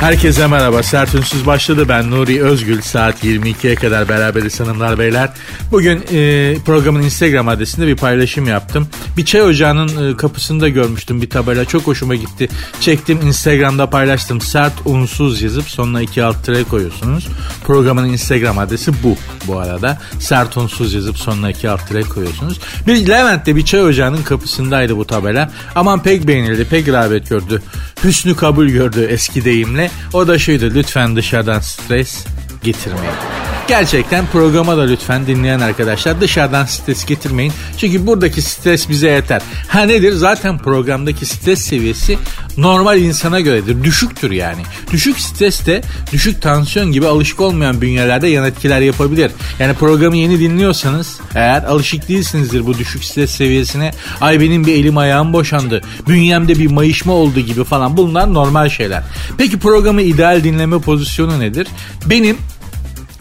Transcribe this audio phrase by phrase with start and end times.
[0.00, 0.82] Herkese merhaba.
[0.82, 1.88] Sert Ünsüz başladı.
[1.88, 2.80] Ben Nuri Özgül.
[2.80, 5.30] Saat 22'ye kadar beraberiz hanımlar beyler.
[5.70, 8.88] Bugün e, programın Instagram adresinde bir paylaşım yaptım.
[9.16, 11.64] Bir çay ocağının e, kapısında görmüştüm bir tabela.
[11.64, 12.48] Çok hoşuma gitti.
[12.80, 14.40] Çektim Instagram'da paylaştım.
[14.40, 17.28] Sert unsuz yazıp sonuna iki alt tire koyuyorsunuz.
[17.64, 19.16] Programın Instagram adresi bu
[19.46, 19.98] bu arada.
[20.18, 22.60] Sert unsuz yazıp sonuna iki alt tire koyuyorsunuz.
[22.86, 25.50] Bir Levent'te bir çay ocağının kapısındaydı bu tabela.
[25.74, 26.64] Aman pek beğenildi.
[26.64, 27.62] Pek rağbet gördü.
[28.04, 29.90] Hüsnü kabul gördü eski deyimle.
[30.12, 32.26] O da şuydu lütfen dışarıdan stres
[32.62, 33.55] getirmeyin.
[33.68, 37.52] Gerçekten programa da lütfen dinleyen arkadaşlar dışarıdan stres getirmeyin.
[37.78, 39.42] Çünkü buradaki stres bize yeter.
[39.68, 40.12] Ha nedir?
[40.12, 42.18] Zaten programdaki stres seviyesi
[42.56, 43.84] normal insana göredir.
[43.84, 44.62] Düşüktür yani.
[44.92, 49.30] Düşük stres de düşük tansiyon gibi alışık olmayan bünyelerde yan etkiler yapabilir.
[49.58, 53.90] Yani programı yeni dinliyorsanız eğer alışık değilsinizdir bu düşük stres seviyesine.
[54.20, 55.82] Ay benim bir elim ayağım boşandı.
[56.08, 57.96] Bünyemde bir mayışma oldu gibi falan.
[57.96, 59.02] Bunlar normal şeyler.
[59.38, 61.66] Peki programı ideal dinleme pozisyonu nedir?
[62.06, 62.36] Benim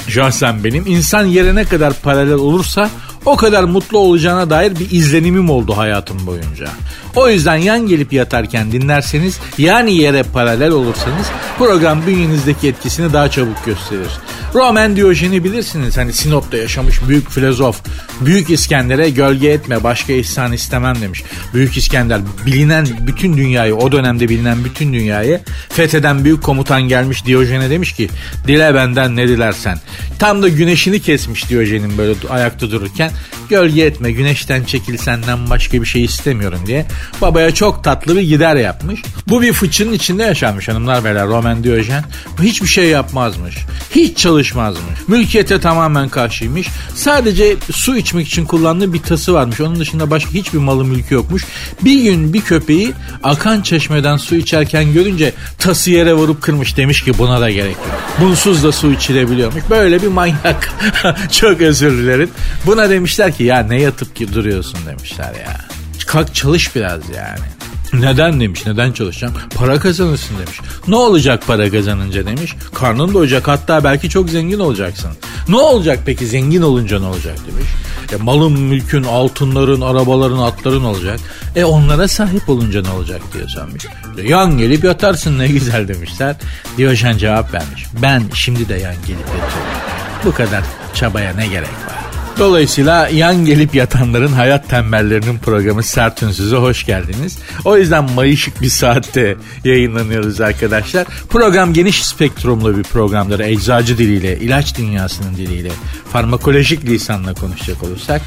[0.07, 2.89] şahsen benim insan yere ne kadar paralel olursa
[3.25, 6.67] o kadar mutlu olacağına dair bir izlenimim oldu hayatım boyunca.
[7.15, 11.27] O yüzden yan gelip yatarken dinlerseniz yani yere paralel olursanız
[11.57, 14.11] program bünyenizdeki etkisini daha çabuk gösterir.
[14.55, 17.81] Roman Diyojen'i bilirsiniz hani Sinop'ta yaşamış büyük filozof.
[18.21, 21.23] Büyük İskender'e gölge etme başka ihsan istemem demiş.
[21.53, 27.69] Büyük İskender bilinen bütün dünyayı o dönemde bilinen bütün dünyayı fetheden büyük komutan gelmiş Diyojen'e
[27.69, 28.09] demiş ki
[28.47, 29.77] dile benden ne dilersen.
[30.19, 33.11] Tam da güneşini kesmiş Diyojen'in böyle ayakta dururken
[33.49, 36.85] gölge etme güneşten çekil senden başka bir şey istemiyorum diye
[37.21, 39.01] babaya çok tatlı bir gider yapmış.
[39.27, 42.03] Bu bir fıçının içinde yaşanmış hanımlar beyler Roman Diyojen.
[42.41, 43.55] Hiçbir şey yapmazmış.
[43.95, 44.99] Hiç çalışmazmış.
[45.07, 46.67] Mülkiyete tamamen karşıymış.
[46.95, 49.61] Sadece su içmek için kullandığı bir tası varmış.
[49.61, 51.45] Onun dışında başka hiçbir malı mülkü yokmuş.
[51.81, 52.91] Bir gün bir köpeği
[53.23, 56.77] akan çeşmeden su içerken görünce tası yere vurup kırmış.
[56.77, 58.01] Demiş ki buna da gerek yok.
[58.19, 59.63] Bunsuz da su içilebiliyormuş.
[59.69, 60.73] Böyle bir manyak.
[61.31, 62.29] çok özür dilerim.
[62.65, 65.74] Buna demişler ki ya ne yatıp ki duruyorsun demişler ya.
[66.15, 67.45] Kalk çalış biraz yani.
[67.93, 69.33] Neden demiş neden çalışacağım?
[69.55, 70.59] Para kazanırsın demiş.
[70.87, 72.55] Ne olacak para kazanınca demiş.
[72.73, 75.11] Karnın doyacak hatta belki çok zengin olacaksın.
[75.49, 77.69] Ne olacak peki zengin olunca ne olacak demiş.
[78.13, 81.19] E, malın, mülkün, altınların, arabaların, atların olacak.
[81.55, 83.85] E onlara sahip olunca ne olacak diye sormuş.
[84.17, 86.35] E, yan gelip yatarsın ne güzel demişler.
[86.77, 87.85] Diyojen cevap vermiş.
[88.01, 89.81] Ben şimdi de yan gelip yatıyorum.
[90.25, 91.94] Bu kadar çabaya ne gerek var?
[92.39, 97.37] Dolayısıyla yan gelip yatanların hayat tembellerinin programı Sert Ünsüz'e hoş geldiniz.
[97.65, 101.07] O yüzden mayışık bir saatte yayınlanıyoruz arkadaşlar.
[101.29, 103.39] Program geniş spektrumlu bir programdır.
[103.39, 105.71] Eczacı diliyle, ilaç dünyasının diliyle,
[106.11, 108.21] farmakolojik lisanla konuşacak olursak.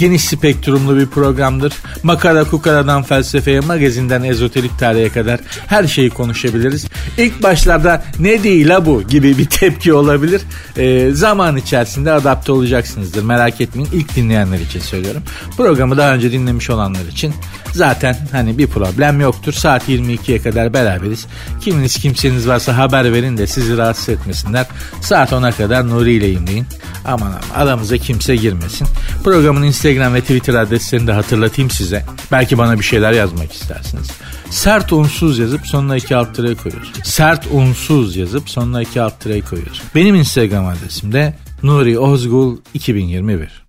[0.00, 1.72] Geniş spektrumlu bir programdır.
[2.02, 6.86] Makara kukaradan felsefeye, magazinden ezoterik tarihe kadar her şeyi konuşabiliriz.
[7.18, 10.42] İlk başlarda ne değil la bu gibi bir tepki olabilir.
[10.76, 13.22] Ee, zaman içerisinde adapte olacaksınızdır.
[13.22, 13.88] Merak etmeyin.
[13.92, 15.22] İlk dinleyenler için söylüyorum.
[15.56, 17.34] Programı daha önce dinlemiş olanlar için
[17.72, 19.52] zaten hani bir problem yoktur.
[19.52, 21.26] Saat 22'ye kadar beraberiz.
[21.60, 24.66] Kiminiz kimseniz varsa haber verin de sizi rahatsız etmesinler.
[25.00, 26.66] Saat 10'a kadar Nuri ile yayınlayın.
[27.04, 28.86] Aman aman aramıza kimse girmesin.
[29.24, 32.04] Programın Instagram ve Twitter adreslerini de hatırlatayım size.
[32.32, 34.10] Belki bana bir şeyler yazmak istersiniz.
[34.50, 36.92] Sert unsuz yazıp sonuna iki alt tere koyuyoruz.
[37.04, 39.82] Sert unsuz yazıp sonuna iki alt tere koyuyoruz.
[39.94, 43.62] Benim Instagram adresim de Nuri Ozgul 2021.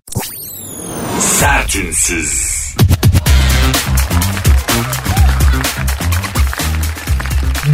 [1.18, 2.61] Sertünsüz.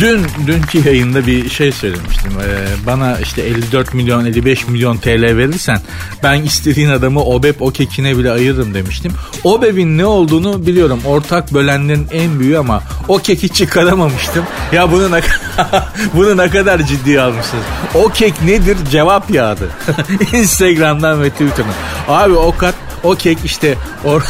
[0.00, 2.32] Dün dünkü yayında bir şey söylemiştim.
[2.42, 5.80] Ee, bana işte 54 milyon 55 milyon TL verirsen
[6.22, 9.12] ben istediğin adamı OBEP o kekine bile ayırırım demiştim.
[9.44, 11.00] OBEP'in ne olduğunu biliyorum.
[11.04, 14.44] Ortak bölenlerin en büyüğü ama o keki çıkaramamıştım.
[14.72, 15.20] Ya bunu ne,
[16.14, 17.64] bunu ne kadar ciddiye almışsınız.
[17.94, 18.76] O kek nedir?
[18.90, 19.68] Cevap yağdı.
[20.32, 21.74] Instagram'dan ve Twitter'dan.
[22.08, 23.74] Abi o kat o kek işte
[24.04, 24.22] or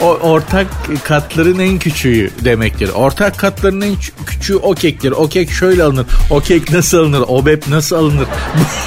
[0.22, 0.66] ortak
[1.04, 2.90] katların en küçüğü demektir.
[2.94, 5.10] Ortak katların en küçüğü o kektir.
[5.10, 6.06] O kek şöyle alınır.
[6.30, 7.24] O kek nasıl alınır?
[7.28, 8.26] O bep nasıl alınır?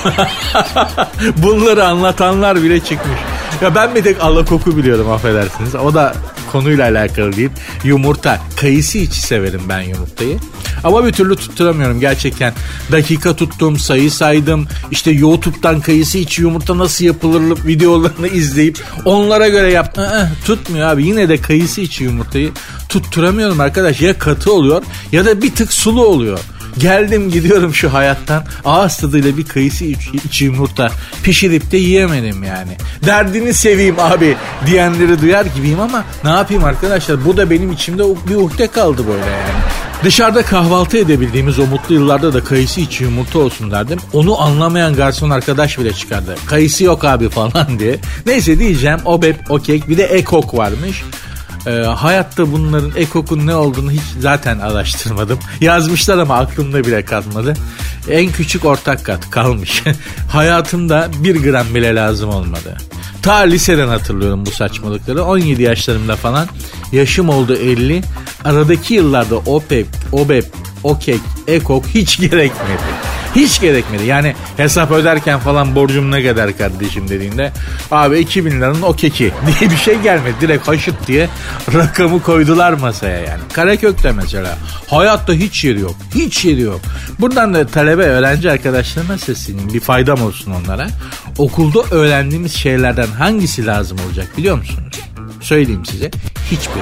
[1.38, 3.20] Bunları anlatanlar bile çıkmış.
[3.62, 5.76] Ya ben bir tek alakoku biliyorum affedersiniz.
[5.76, 6.14] O da
[6.52, 7.50] konuyla alakalı değil.
[7.84, 8.40] Yumurta.
[8.56, 10.38] Kayısı içi severim ben yumurtayı.
[10.84, 12.54] Ama bir türlü tutturamıyorum gerçekten.
[12.92, 14.68] Dakika tuttum, sayı saydım.
[14.92, 20.04] İşte YouTube'dan kayısı içi yumurta nasıl yapılır videolarını izleyip onlara göre yaptım.
[20.04, 21.06] Aa, tutmuyor abi.
[21.06, 22.52] Yine de kayısı içi yumurtayı
[22.90, 24.02] tutturamıyorum arkadaş.
[24.02, 26.40] Ya katı oluyor ya da bir tık sulu oluyor.
[26.78, 30.92] Geldim gidiyorum şu hayattan ağız tadıyla bir kayısı iç, iç yumurta
[31.24, 32.78] pişirip de yiyemedim yani.
[33.06, 38.36] Derdini seveyim abi diyenleri duyar gibiyim ama ne yapayım arkadaşlar bu da benim içimde bir
[38.36, 39.60] uhde kaldı böyle yani.
[40.04, 44.00] Dışarıda kahvaltı edebildiğimiz o mutlu yıllarda da kayısı içi yumurta olsun derdim.
[44.14, 46.36] Onu anlamayan garson arkadaş bile çıkardı.
[46.46, 48.00] Kayısı yok abi falan diye.
[48.26, 51.04] Neyse diyeceğim o bep o kek bir de ekok varmış.
[51.68, 55.40] E, hayatta bunların ekokun ne olduğunu hiç zaten araştırmadım.
[55.62, 57.54] Yazmışlar ama aklımda bile kalmadı.
[58.10, 59.84] En küçük ortak kat kalmış.
[60.32, 62.78] Hayatımda bir gram bile lazım olmadı.
[63.22, 65.24] Ta liseden hatırlıyorum bu saçmalıkları.
[65.24, 66.48] 17 yaşlarımda falan.
[66.92, 68.02] Yaşım oldu 50.
[68.46, 70.46] Aradaki yıllarda OPEP, OBEP,
[70.84, 73.09] OKEK, EKOK hiç gerekmedi.
[73.36, 74.06] Hiç gerekmedi.
[74.06, 77.52] Yani hesap öderken falan borcum ne kadar kardeşim dediğinde
[77.92, 80.36] abi 2000 liranın o keki diye bir şey gelmedi.
[80.42, 81.30] Direkt haşıt diye
[81.74, 83.42] rakamı koydular masaya yani.
[83.54, 85.96] Karakök'te mesela hayatta hiç yeri yok.
[86.16, 86.80] Hiç yeri yok.
[87.20, 89.74] Buradan da talebe öğrenci arkadaşlarıma sesleneyim.
[89.74, 90.88] Bir faydam olsun onlara.
[91.38, 95.00] Okulda öğrendiğimiz şeylerden hangisi lazım olacak biliyor musunuz?
[95.42, 96.12] Söyleyeyim size.
[96.52, 96.82] Hiçbir.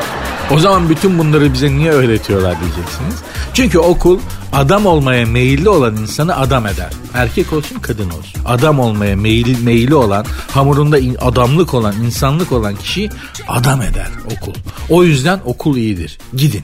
[0.51, 3.15] O zaman bütün bunları bize niye öğretiyorlar diyeceksiniz.
[3.53, 4.19] Çünkü okul
[4.53, 6.89] adam olmaya meyilli olan insanı adam eder.
[7.13, 8.41] Erkek olsun kadın olsun.
[8.45, 13.09] Adam olmaya meyil, meyilli olan, hamurunda adamlık olan, insanlık olan kişi
[13.47, 14.53] adam eder okul.
[14.89, 16.17] O yüzden okul iyidir.
[16.33, 16.63] Gidin.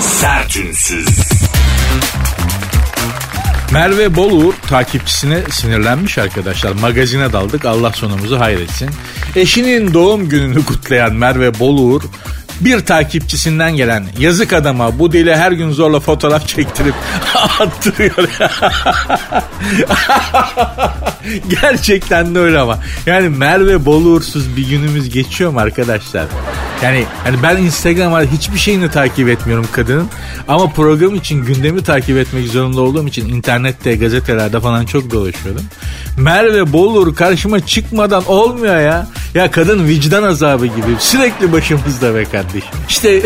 [0.00, 1.08] Sertünsüz.
[3.72, 6.72] Merve Boluğur takipçisine sinirlenmiş arkadaşlar.
[6.72, 8.90] Magazine daldık Allah sonumuzu hayretsin.
[9.36, 12.02] Eşinin doğum gününü kutlayan Merve Boluğur
[12.60, 16.94] bir takipçisinden gelen yazık adama bu deli her gün zorla fotoğraf çektirip
[17.60, 18.28] attırıyor.
[21.62, 22.78] Gerçekten de öyle ama.
[23.06, 26.26] Yani Merve Boluğursuz bir günümüz geçiyor mu arkadaşlar?
[26.82, 30.08] Yani, yani ben Instagram'da hiçbir şeyini takip etmiyorum kadının.
[30.48, 35.62] Ama program için gündemi takip etmek zorunda olduğum için internette, gazetelerde falan çok dolaşıyorum.
[36.18, 39.06] Merve Bolur karşıma çıkmadan olmuyor ya.
[39.34, 40.96] Ya kadın vicdan azabı gibi.
[40.98, 42.70] Sürekli başımızda be kardeşim.
[42.88, 43.22] İşte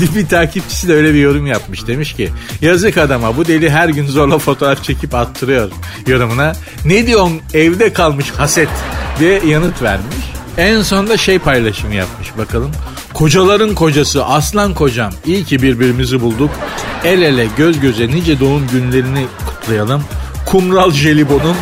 [0.14, 1.86] bir takipçisi de öyle bir yorum yapmış.
[1.86, 2.30] Demiş ki
[2.60, 5.70] yazık adama bu deli her gün zorla fotoğraf çekip attırıyor
[6.06, 6.52] yorumuna.
[6.84, 8.68] Ne diyorsun evde kalmış haset
[9.20, 10.16] diye yanıt vermiş.
[10.58, 12.70] En sonunda şey paylaşımı yapmış bakalım.
[13.14, 15.12] Kocaların kocası aslan kocam.
[15.26, 16.50] İyi ki birbirimizi bulduk.
[17.04, 20.04] El ele göz göze nice doğum günlerini kutlayalım.
[20.46, 21.56] Kumral jelibonun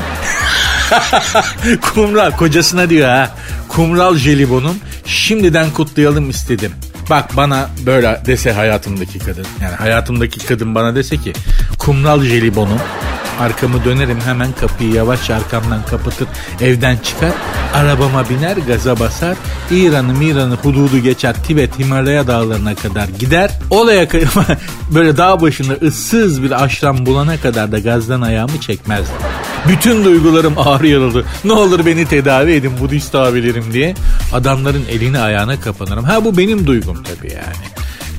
[1.94, 3.30] Kumral kocasına diyor ha.
[3.68, 6.72] Kumral jelibonun şimdiden kutlayalım istedim.
[7.10, 9.46] Bak bana böyle dese hayatımdaki kadın.
[9.62, 11.32] Yani hayatımdaki kadın bana dese ki
[11.78, 12.80] kumral jelibonum
[13.40, 16.28] Arkamı dönerim hemen kapıyı yavaş arkamdan kapatır
[16.60, 17.32] evden çıkar
[17.74, 19.36] arabama biner gaza basar
[19.70, 24.06] İran'ı İran'ı hududu geçer Tibet Himalaya dağlarına kadar gider olaya
[24.94, 29.16] böyle dağ başında ıssız bir aşram bulana kadar da gazdan ayağımı çekmezdim.
[29.68, 31.24] Bütün duygularım ağır yaralı.
[31.44, 33.94] Ne olur beni tedavi edin Budist abilerim diye.
[34.32, 36.04] Adamların elini ayağına kapanırım.
[36.04, 37.66] Ha bu benim duygum tabii yani.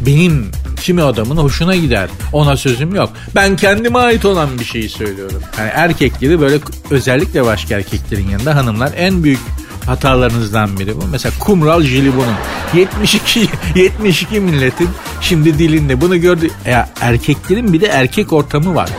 [0.05, 0.51] Benim
[0.87, 2.09] kimi adamın hoşuna gider.
[2.33, 3.09] Ona sözüm yok.
[3.35, 5.41] Ben kendime ait olan bir şeyi söylüyorum.
[5.57, 9.39] Yani erkekleri böyle özellikle başka erkeklerin yanında hanımlar en büyük
[9.85, 11.03] hatalarınızdan biri bu.
[11.11, 12.35] Mesela kumral jelibonun
[12.75, 14.89] 72 72 milletin
[15.21, 16.49] şimdi dilinde bunu gördü.
[16.65, 18.89] Ya erkeklerin bir de erkek ortamı var.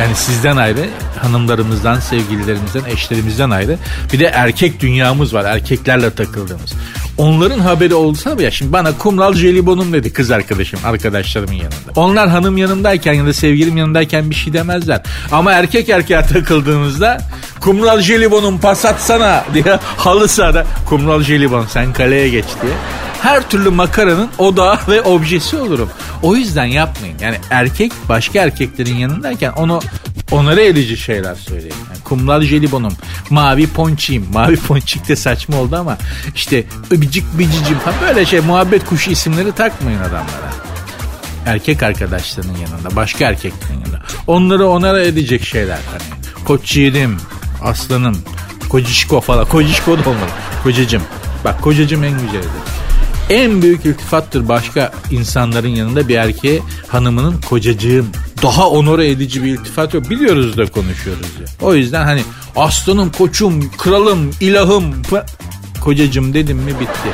[0.00, 0.88] Yani sizden ayrı,
[1.24, 3.78] hanımlarımızdan, sevgililerimizden, eşlerimizden ayrı.
[4.12, 5.44] Bir de erkek dünyamız var.
[5.44, 6.72] Erkeklerle takıldığımız.
[7.18, 11.92] Onların haberi olsa ya şimdi bana kumral jelibonum dedi kız arkadaşım arkadaşlarımın yanında.
[11.96, 15.02] Onlar hanım yanımdayken ya da sevgilim yanındayken bir şey demezler.
[15.32, 17.20] Ama erkek erkeğe takıldığımızda
[17.60, 22.72] kumral jelibonum pas atsana diye halı sahada kumral jelibon sen kaleye geç diye
[23.24, 25.90] her türlü makaranın odağı ve objesi olurum.
[26.22, 27.16] O yüzden yapmayın.
[27.20, 29.80] Yani erkek başka erkeklerin yanındayken onu
[30.30, 31.74] onara edici şeyler söyleyin.
[31.90, 32.92] Yani kumlar jelibonum,
[33.30, 34.26] mavi ponçiyim.
[34.32, 35.98] Mavi ponçik de saçma oldu ama
[36.34, 40.54] işte öbicik bicicim falan böyle şey muhabbet kuşu isimleri takmayın adamlara.
[41.46, 44.02] Erkek arkadaşlarının yanında, başka erkeklerin yanında.
[44.26, 46.44] Onları onara edecek şeyler hani.
[46.44, 47.16] Koç yiğidim,
[47.62, 48.18] aslanım,
[48.68, 49.48] kocişko falan.
[49.48, 50.30] Kocişko da olmalı.
[50.62, 51.02] Kocacım.
[51.44, 52.50] Bak kocacım en güzelidir.
[53.30, 58.06] En büyük iltifattır başka insanların yanında bir erkeğe hanımının kocacığım.
[58.44, 60.10] Daha onore edici bir iltifat yok.
[60.10, 61.46] Biliyoruz da konuşuyoruz ya.
[61.66, 62.22] O yüzden hani
[62.56, 64.94] aslanım, koçum, kralım, ilahım,
[65.80, 67.08] kocacım dedim mi bitti.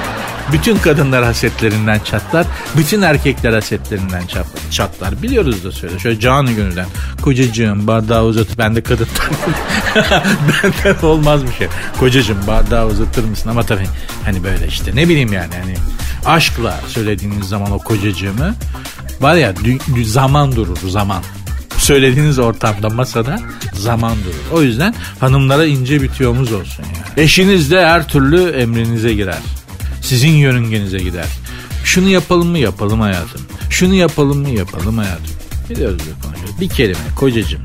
[0.53, 2.47] Bütün kadınlar hasetlerinden çatlar.
[2.77, 4.23] Bütün erkekler hasetlerinden
[4.71, 5.23] çatlar.
[5.23, 5.99] Biliyoruz da söyle.
[5.99, 6.87] Şöyle canı gönülden.
[7.23, 9.07] Kocacığım bardağı uzatıp ben de kadın
[10.65, 11.69] Benden olmaz bir şey.
[12.01, 13.51] Kocacığım bardağı uzatır mısın?
[13.51, 13.87] Ama tabii
[14.25, 15.55] hani böyle işte ne bileyim yani.
[15.63, 15.75] Hani
[16.27, 18.55] aşkla söylediğiniz zaman o kocacığımı
[19.21, 19.55] var ya
[20.05, 21.23] zaman durur zaman
[21.79, 23.41] söylediğiniz ortamda masada
[23.73, 24.59] zaman durur.
[24.59, 26.09] O yüzden hanımlara ince bir
[26.53, 27.25] olsun yani.
[27.25, 29.39] Eşiniz de her türlü emrinize girer.
[30.03, 31.27] Sizin yörüngenize gider.
[31.85, 33.41] Şunu yapalım mı yapalım hayatım.
[33.71, 35.37] Şunu yapalım mı yapalım hayatım.
[35.71, 36.61] Biliyoruz bu konuyu.
[36.61, 37.61] Bir kelime kocacığım.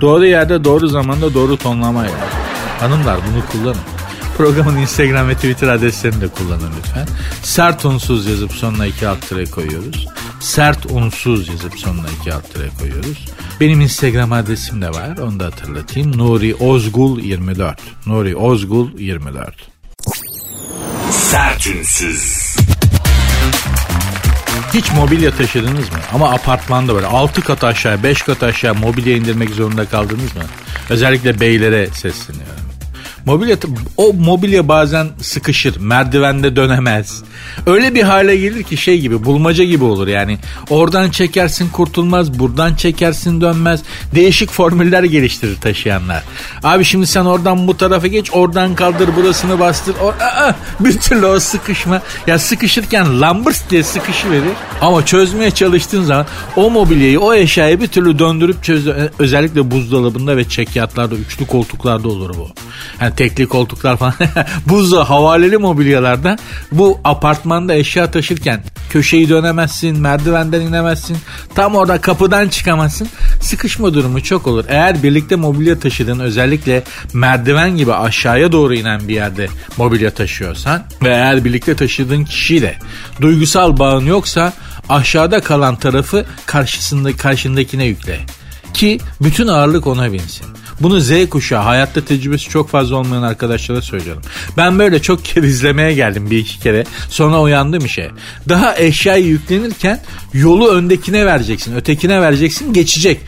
[0.00, 2.28] Doğru yerde doğru zamanda doğru tonlama ya.
[2.80, 3.80] Hanımlar bunu kullanın.
[4.36, 7.08] Programın Instagram ve Twitter adreslerini de kullanın lütfen.
[7.42, 10.06] Sert unsuz yazıp sonuna iki alt koyuyoruz.
[10.40, 13.26] Sert unsuz yazıp sonuna iki alt tere koyuyoruz.
[13.60, 16.18] Benim Instagram adresim de var onu da hatırlatayım.
[16.18, 17.80] Nuri Ozgul 24.
[18.06, 19.54] Nuri Ozgul 24.
[21.10, 22.56] Sertünsüz.
[24.74, 25.98] Hiç mobilya taşıdınız mı?
[26.14, 30.42] Ama apartmanda böyle 6 kat aşağı 5 kat aşağı mobilya indirmek zorunda kaldınız mı?
[30.90, 32.69] Özellikle beylere sesleniyorum.
[33.26, 33.56] Mobilya
[33.96, 37.22] o mobilya bazen sıkışır, merdivende dönemez.
[37.66, 40.38] Öyle bir hale gelir ki şey gibi, bulmaca gibi olur yani.
[40.70, 43.82] Oradan çekersin kurtulmaz, buradan çekersin dönmez.
[44.14, 46.22] Değişik formüller geliştirir taşıyanlar.
[46.62, 49.94] Abi şimdi sen oradan bu tarafa geç, oradan kaldır, burasını bastır.
[50.02, 52.02] O, aa, bir türlü o sıkışma.
[52.26, 54.52] Ya sıkışırken lambırs diye sıkışıverir.
[54.80, 58.88] Ama çözmeye çalıştığın zaman o mobilyayı, o eşyayı bir türlü döndürüp çöz.
[59.18, 62.48] Özellikle buzdolabında ve çekyatlarda, üçlü koltuklarda olur bu.
[63.00, 64.14] Yani tekli koltuklar falan.
[64.66, 66.38] Buzlu havaleli mobilyalarda
[66.72, 71.16] bu apartmanda eşya taşırken köşeyi dönemezsin, merdivenden inemezsin.
[71.54, 73.08] Tam orada kapıdan çıkamazsın.
[73.40, 74.64] Sıkışma durumu çok olur.
[74.68, 81.08] Eğer birlikte mobilya taşıdığın özellikle merdiven gibi aşağıya doğru inen bir yerde mobilya taşıyorsan ve
[81.08, 82.78] eğer birlikte taşıdığın kişiyle
[83.20, 84.52] duygusal bağın yoksa
[84.88, 88.20] aşağıda kalan tarafı karşısında karşındakine yükle
[88.74, 90.46] ki bütün ağırlık ona binsin.
[90.80, 94.22] Bunu Z kuşağı hayatta tecrübesi çok fazla olmayan arkadaşlara söylüyorum.
[94.56, 96.84] Ben böyle çok kere izlemeye geldim bir iki kere.
[97.08, 98.10] Sonra uyandım işe.
[98.48, 100.00] Daha eşyayı yüklenirken
[100.32, 101.76] yolu öndekine vereceksin.
[101.76, 103.20] Ötekine vereceksin geçecek.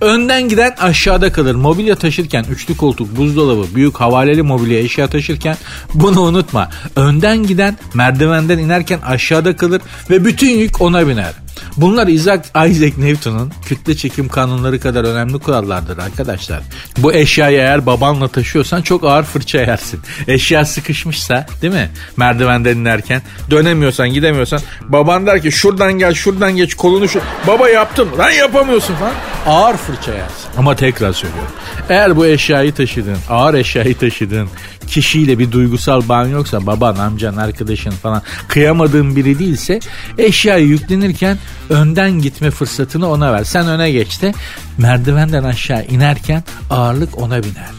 [0.00, 1.54] Önden giden aşağıda kalır.
[1.54, 5.56] Mobilya taşırken üçlü koltuk, buzdolabı, büyük havaleli mobilya eşya taşırken
[5.94, 6.70] bunu unutma.
[6.96, 11.32] Önden giden merdivenden inerken aşağıda kalır ve bütün yük ona biner.
[11.76, 16.60] Bunlar Isaac, Isaac Newton'un kütle çekim kanunları kadar önemli kurallardır arkadaşlar.
[16.98, 20.00] Bu eşyayı eğer babanla taşıyorsan çok ağır fırça yersin.
[20.28, 21.90] Eşya sıkışmışsa değil mi?
[22.16, 27.20] Merdivenden inerken dönemiyorsan gidemiyorsan baban der ki şuradan gel şuradan geç kolunu şu.
[27.46, 29.12] Baba yaptım lan yapamıyorsun falan.
[29.46, 30.48] Ağır fırça yersin.
[30.58, 31.52] Ama tekrar söylüyorum.
[31.88, 34.48] Eğer bu eşyayı taşıdın, ağır eşyayı taşıdın,
[34.86, 39.80] kişiyle bir duygusal bağın yoksa baban, amcan, arkadaşın falan kıyamadığın biri değilse
[40.18, 41.38] eşyayı yüklenirken
[41.70, 43.44] önden gitme fırsatını ona ver.
[43.44, 44.34] Sen öne geç de
[44.78, 47.70] merdivenden aşağı inerken ağırlık ona biner.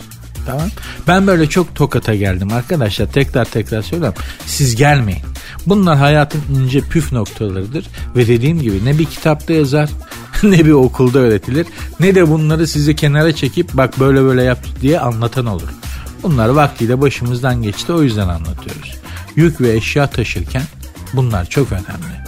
[0.45, 0.69] Tamam.
[1.07, 3.11] Ben böyle çok tokata geldim arkadaşlar.
[3.11, 4.17] Tekrar tekrar söylüyorum.
[4.45, 5.21] Siz gelmeyin.
[5.65, 7.85] Bunlar hayatın ince püf noktalarıdır.
[8.15, 9.89] Ve dediğim gibi ne bir kitapta yazar
[10.43, 11.67] ne bir okulda öğretilir
[11.99, 15.69] ne de bunları sizi kenara çekip bak böyle böyle yap diye anlatan olur.
[16.23, 18.95] Bunlar vaktiyle başımızdan geçti o yüzden anlatıyoruz.
[19.35, 20.63] Yük ve eşya taşırken
[21.13, 22.21] bunlar çok önemli.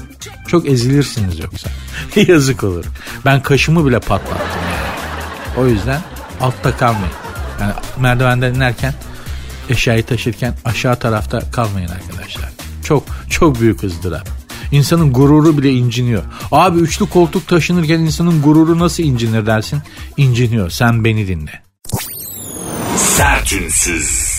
[0.48, 1.70] Çok ezilirsiniz yoksa.
[2.28, 2.86] Yazık olur.
[3.26, 4.94] Ben kaşımı bile patlattım yani.
[5.58, 6.02] O yüzden
[6.42, 7.14] altta kalmayın.
[7.62, 8.94] Yani merdivenden inerken
[9.70, 12.50] eşyayı taşırken aşağı tarafta kalmayın arkadaşlar.
[12.84, 14.30] Çok çok büyük ızdırap.
[14.72, 16.24] İnsanın gururu bile inciniyor.
[16.52, 19.80] Abi üçlü koltuk taşınırken insanın gururu nasıl incinir dersin?
[20.18, 20.70] İnciniyor.
[20.70, 21.63] Sen beni dinle.
[22.98, 24.34] Sertünsüz.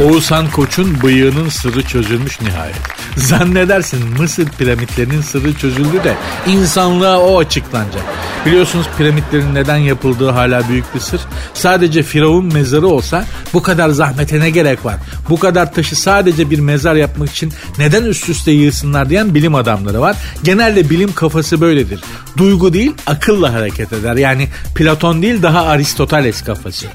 [0.00, 2.76] Oğuzhan Koç'un bıyığının sırrı çözülmüş nihayet.
[3.16, 8.04] Zannedersin Mısır piramitlerinin sırrı çözüldü de insanlığa o açıklanacak.
[8.46, 11.20] Biliyorsunuz piramitlerin neden yapıldığı hala büyük bir sır.
[11.54, 14.96] Sadece Firavun mezarı olsa bu kadar zahmete ne gerek var?
[15.28, 20.00] Bu kadar taşı sadece bir mezar yapmak için neden üst üste yığsınlar diyen bilim adamları
[20.00, 20.16] var.
[20.44, 22.00] Genelde bilim kafası böyledir.
[22.36, 24.16] Duygu değil akılla hareket eder.
[24.16, 26.86] Yani Platon değil daha Aristoteles kafası.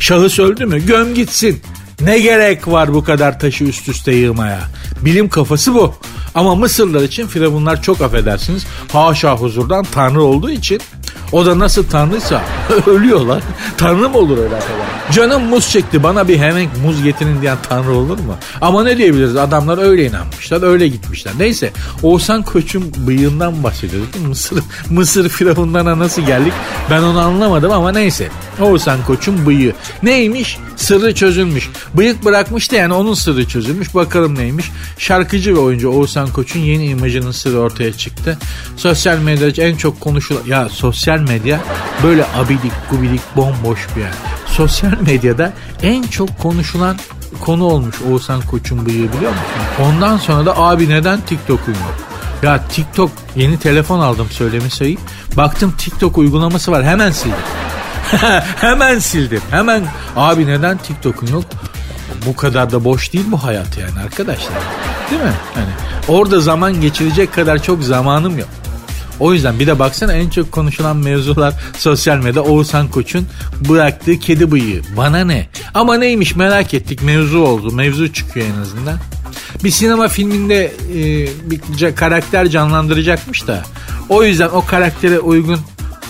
[0.00, 1.60] Şahıs öldü mü göm gitsin.
[2.00, 4.60] Ne gerek var bu kadar taşı üst üste yığmaya?
[5.04, 5.94] Bilim kafası bu.
[6.34, 10.80] Ama Mısırlar için firavunlar çok affedersiniz haşa huzurdan tanrı olduğu için
[11.32, 12.42] O da nasıl tanrıysa
[12.86, 13.42] ölüyorlar.
[13.76, 15.12] Tanrı mı olur öyle kadar?
[15.12, 18.36] Canım muz çekti bana bir hemen muz getirin diyen tanrı olur mu?
[18.60, 21.32] Ama ne diyebiliriz adamlar öyle inanmışlar öyle gitmişler.
[21.38, 21.72] Neyse
[22.02, 24.26] Oğuzhan Koç'un bıyığından bahsediyorduk.
[24.28, 26.52] Mısır, Mısır firavunlarına nasıl geldik
[26.90, 28.28] ben onu anlamadım ama neyse.
[28.60, 29.72] Oğuzhan Koç'un bıyığı.
[30.02, 30.58] Neymiş?
[30.76, 31.70] Sırrı çözülmüş.
[31.94, 33.94] Bıyık bırakmıştı yani onun sırrı çözülmüş.
[33.94, 34.70] Bakalım neymiş?
[34.98, 38.38] Şarkıcı ve oyuncu Oğuzhan Koç'un yeni imajının sırrı ortaya çıktı.
[38.76, 40.42] Sosyal medyada en çok konuşulan...
[40.46, 41.60] Ya sosyal medya
[42.02, 44.12] böyle abidik gubidik bomboş bir yer.
[44.46, 45.52] Sosyal medyada
[45.82, 46.96] en çok konuşulan
[47.40, 49.84] konu olmuş Oğuzhan Koç'un bıyığı biliyor musun?
[49.84, 51.94] Ondan sonra da abi neden TikTok'un yok?
[52.42, 54.96] Ya TikTok yeni telefon aldım söylemi sayı.
[55.36, 57.36] Baktım TikTok uygulaması var hemen sildim.
[58.56, 59.40] hemen sildim.
[59.50, 59.82] Hemen
[60.16, 61.44] abi neden TikTok'un yok?
[62.26, 64.58] Bu kadar da boş değil bu hayat yani arkadaşlar.
[65.10, 65.32] Değil mi?
[65.54, 65.66] Hani
[66.08, 68.48] orada zaman geçirecek kadar çok zamanım yok.
[69.20, 73.26] O yüzden bir de baksana en çok konuşulan mevzular sosyal medyada Oğuzhan Koç'un
[73.68, 74.82] bıraktığı kedi bıyığı.
[74.96, 75.48] Bana ne?
[75.74, 77.72] Ama neymiş merak ettik mevzu oldu.
[77.72, 78.98] Mevzu çıkıyor en azından.
[79.64, 83.62] Bir sinema filminde e, bir karakter canlandıracakmış da
[84.08, 85.60] o yüzden o karaktere uygun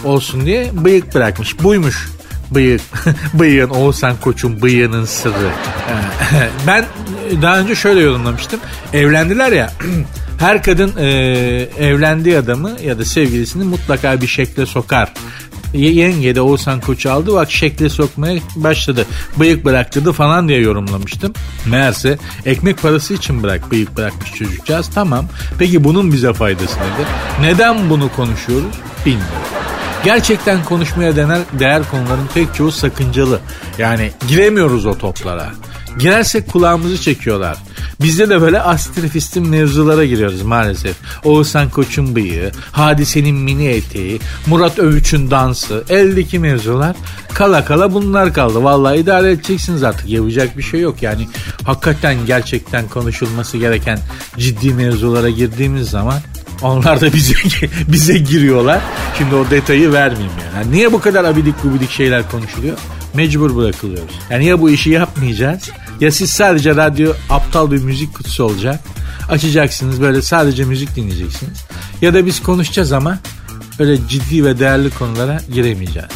[0.04, 1.62] olsun diye bıyık bırakmış.
[1.62, 2.08] Buymuş
[2.50, 2.80] bıyık.
[3.34, 5.50] Bıyığın Oğuzhan Koç'un bıyığının sırrı.
[6.66, 6.84] ben
[7.42, 8.60] daha önce şöyle yorumlamıştım.
[8.92, 9.72] Evlendiler ya
[10.38, 11.06] her kadın e,
[11.78, 15.12] evlendiği adamı ya da sevgilisini mutlaka bir şekle sokar.
[15.74, 19.06] Yenge de Oğuzhan Koç aldı bak şekle sokmaya başladı.
[19.36, 21.32] Bıyık bıraktırdı falan diye yorumlamıştım.
[21.66, 24.90] Meğerse ekmek parası için bırak bıyık bırakmış çocukcağız.
[24.94, 25.26] Tamam.
[25.58, 27.06] Peki bunun bize faydası nedir?
[27.40, 28.74] Neden bunu konuşuyoruz?
[29.06, 29.32] Bilmiyorum.
[30.04, 33.40] Gerçekten konuşmaya değer, değer konuların pek çoğu sakıncalı.
[33.78, 35.50] Yani giremiyoruz o toplara.
[35.98, 37.56] Girersek kulağımızı çekiyorlar.
[38.00, 40.96] Bizde de böyle astrifistin mevzulara giriyoruz maalesef.
[41.24, 46.96] Oğuzhan Koç'un bıyığı, Hadise'nin mini eteği, Murat Övüç'ün dansı, eldeki mevzular
[47.34, 48.64] kala kala bunlar kaldı.
[48.64, 51.02] Vallahi idare edeceksiniz artık yapacak bir şey yok.
[51.02, 51.28] Yani
[51.64, 53.98] hakikaten gerçekten konuşulması gereken
[54.38, 56.20] ciddi mevzulara girdiğimiz zaman
[56.62, 57.34] onlar da bize
[57.88, 58.80] bize giriyorlar.
[59.18, 60.64] Şimdi o detayı vermeyeyim yani.
[60.64, 62.78] yani niye bu kadar abidik gubidik şeyler konuşuluyor?
[63.14, 64.14] Mecbur bırakılıyoruz.
[64.30, 68.80] Yani ya bu işi yapmayacağız ya siz sadece radyo aptal bir müzik kutusu olacak.
[69.28, 71.64] Açacaksınız böyle sadece müzik dinleyeceksiniz.
[72.02, 73.18] Ya da biz konuşacağız ama
[73.78, 76.08] öyle ciddi ve değerli konulara giremeyeceğiz.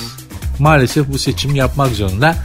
[0.58, 2.36] Maalesef bu seçim yapmak zorunda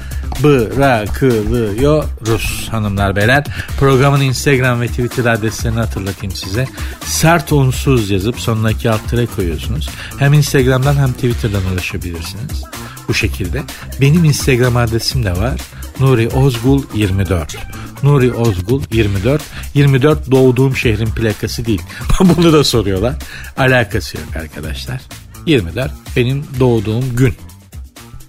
[0.44, 3.46] bırakılıyoruz hanımlar beyler.
[3.80, 6.68] Programın Instagram ve Twitter adreslerini hatırlatayım size.
[7.06, 9.02] Sert unsuz yazıp sonuna iki alt
[9.36, 9.90] koyuyorsunuz.
[10.20, 12.64] Hem Instagram'dan hem Twitter'dan ulaşabilirsiniz.
[13.08, 13.64] Bu şekilde.
[14.02, 15.62] Benim Instagram adresim de var.
[16.00, 17.58] Nuri Ozgul 24.
[18.04, 19.42] Nuri Ozgul 24.
[19.74, 21.82] 24 doğduğum şehrin plakası değil.
[22.20, 23.16] Bunu da soruyorlar.
[23.58, 25.02] Alakası yok arkadaşlar.
[25.46, 27.34] 24 benim doğduğum gün.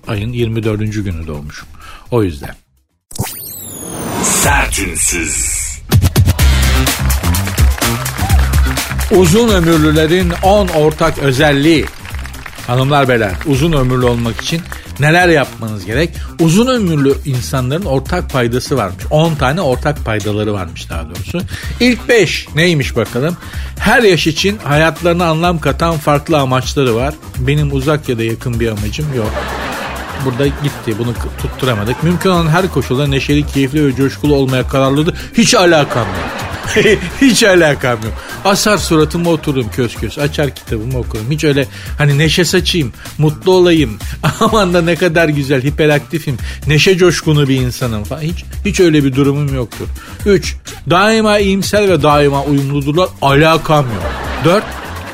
[0.09, 0.79] Ayın 24.
[0.79, 1.69] günü doğmuşum.
[2.11, 2.55] O yüzden.
[4.23, 5.59] Sertünsüz.
[9.11, 11.87] Uzun ömürlülerin 10 ortak özelliği.
[12.67, 14.63] Hanımlar beyler uzun ömürlü olmak için
[15.01, 16.11] neler yapmanız gerek?
[16.41, 19.05] Uzun ömürlü insanların ortak paydası varmış.
[19.11, 21.41] 10 tane ortak paydaları varmış daha doğrusu.
[21.81, 23.37] İlk 5 neymiş bakalım?
[23.79, 27.15] Her yaş için hayatlarına anlam katan farklı amaçları var.
[27.39, 29.33] Benim uzak ya da yakın bir amacım yok
[30.25, 30.99] burada gitti.
[30.99, 32.03] Bunu tutturamadık.
[32.03, 35.15] Mümkün olan her koşulda neşeli, keyifli ve coşkulu olmaya kararlıydı.
[35.35, 36.49] Hiç alakam yok.
[37.21, 38.13] Hiç alakam yok.
[38.45, 40.19] Asar suratımı otururum köz köz.
[40.19, 41.31] Açar kitabımı okurum.
[41.31, 41.67] Hiç öyle
[41.99, 43.99] hani neşe saçayım, mutlu olayım.
[44.41, 46.37] Aman da ne kadar güzel, hiperaktifim.
[46.67, 48.21] Neşe coşkunu bir insanım falan.
[48.21, 49.87] Hiç, hiç öyle bir durumum yoktur.
[50.27, 50.57] 3.
[50.91, 53.09] Daima iyimser ve daima uyumludurlar.
[53.23, 54.13] Alakam yok.
[54.45, 54.65] 4.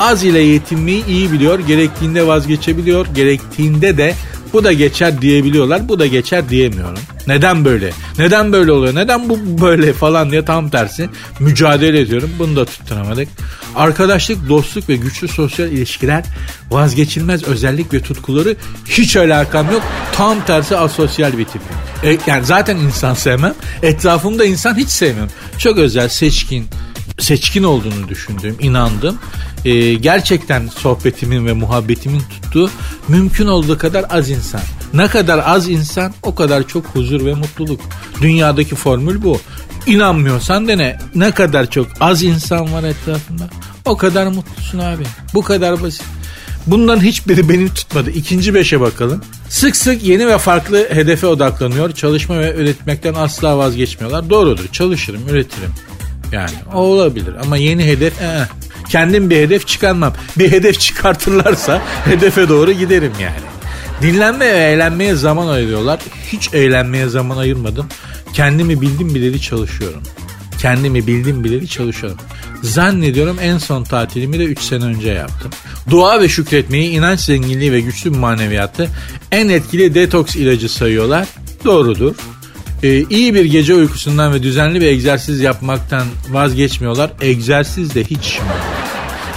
[0.01, 1.59] Az ile yetinmeyi iyi biliyor.
[1.59, 3.07] Gerektiğinde vazgeçebiliyor.
[3.15, 4.15] Gerektiğinde de
[4.55, 5.89] bu da geçer diyebiliyorlar.
[5.89, 6.99] Bu da geçer diyemiyorum.
[7.27, 7.91] Neden böyle?
[8.19, 8.95] Neden böyle oluyor?
[8.95, 11.09] Neden bu böyle falan diye tam tersi
[11.41, 12.31] mücadele ediyorum.
[12.39, 13.29] Bunu da tutturamadık.
[13.77, 16.25] Arkadaşlık, dostluk ve güçlü sosyal ilişkiler
[16.71, 18.57] vazgeçilmez özellik ve tutkuları
[18.89, 19.83] hiç alakam yok.
[20.13, 21.77] Tam tersi asosyal bir tipim.
[22.05, 23.55] E, yani zaten insan sevmem.
[23.83, 25.33] Etrafımda insan hiç sevmiyorum.
[25.59, 26.67] Çok özel, seçkin,
[27.19, 29.19] seçkin olduğunu düşündüğüm, inandım.
[29.65, 32.71] Ee, gerçekten sohbetimin ve muhabbetimin tuttuğu
[33.09, 34.61] mümkün olduğu kadar az insan.
[34.95, 37.81] Ne kadar az insan o kadar çok huzur ve mutluluk.
[38.21, 39.41] Dünyadaki formül bu.
[39.87, 43.49] İnanmıyorsan dene ne kadar çok az insan var etrafında
[43.85, 45.05] o kadar mutlusun abi.
[45.35, 46.05] Bu kadar basit.
[46.67, 48.11] Bunların hiçbiri beni tutmadı.
[48.11, 49.21] İkinci beşe bakalım.
[49.49, 51.93] Sık sık yeni ve farklı hedefe odaklanıyor.
[51.93, 54.31] Çalışma ve üretmekten asla vazgeçmiyorlar.
[54.31, 54.65] Doğrudur.
[54.73, 55.71] Çalışırım, üretirim.
[56.35, 58.49] Yani o olabilir ama yeni hedef ee,
[58.89, 60.13] Kendim bir hedef çıkarmam.
[60.39, 63.55] Bir hedef çıkartırlarsa hedefe doğru giderim yani.
[64.03, 66.01] Dinlenme ve eğlenmeye zaman ayırıyorlar.
[66.33, 67.87] Hiç eğlenmeye zaman ayırmadım.
[68.33, 70.03] Kendimi bildim bileli çalışıyorum.
[70.59, 72.19] Kendimi bildim bileli çalışıyorum.
[72.63, 75.51] Zannediyorum en son tatilimi de 3 sene önce yaptım.
[75.91, 78.89] Dua ve şükretmeyi inanç zenginliği ve güçlü bir maneviyatı
[79.33, 81.29] en etkili detoks ilacı sayıyorlar.
[81.65, 82.15] Doğrudur.
[82.83, 87.11] Ee, iyi bir gece uykusundan ve düzenli bir egzersiz yapmaktan vazgeçmiyorlar.
[87.21, 88.39] Egzersiz de hiç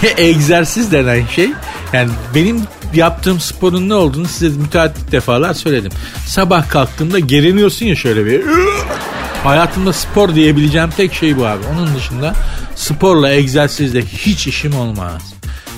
[0.17, 1.50] egzersiz denen şey
[1.93, 2.62] yani benim
[2.93, 5.91] yaptığım sporun ne olduğunu size müteahhit defalar söyledim.
[6.28, 8.41] Sabah kalktığımda geriniyorsun ya şöyle bir
[9.43, 11.63] Hayatımda spor diyebileceğim tek şey bu abi.
[11.73, 12.34] Onun dışında
[12.76, 15.21] sporla egzersizle hiç işim olmaz.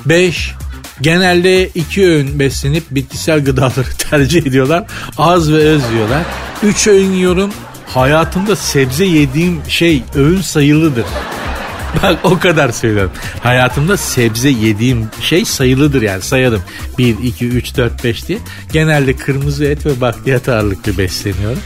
[0.06, 0.54] 5.
[1.02, 4.84] Genelde iki öğün beslenip bitkisel gıdaları tercih ediyorlar.
[5.18, 6.24] Az ve öz yiyorlar.
[6.64, 7.54] 3 öğün yiyorum.
[7.86, 11.06] Hayatımda sebze yediğim şey öğün sayılıdır.
[12.04, 13.12] Bak o kadar söylüyorum.
[13.44, 16.62] Hayatımda sebze yediğim şey sayılıdır yani sayalım.
[16.98, 18.40] 1, 2, 3, 4, 5 diye.
[18.72, 21.60] Genelde kırmızı et ve bakliyat ağırlıklı besleniyorum.